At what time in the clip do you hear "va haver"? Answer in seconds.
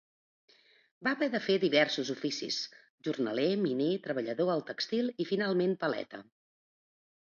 1.07-1.27